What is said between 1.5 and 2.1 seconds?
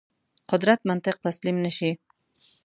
نه شي.